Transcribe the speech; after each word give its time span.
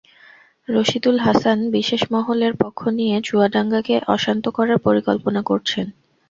রশীদুল 0.67 1.17
হাসান 1.19 1.59
বিশেষ 1.75 2.01
মহলের 2.13 2.53
পক্ষ 2.61 2.79
নিয়ে 2.97 3.15
চুয়াডাঙ্গাকে 3.27 3.95
অশান্ত 4.15 4.45
করার 4.57 4.77
পরিকল্পনা 4.79 5.41
করছেন। 5.49 5.85